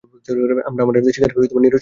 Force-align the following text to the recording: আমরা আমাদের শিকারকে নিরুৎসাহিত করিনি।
আমরা 0.69 0.81
আমাদের 0.85 1.01
শিকারকে 1.07 1.37
নিরুৎসাহিত 1.37 1.51
করিনি। 1.53 1.69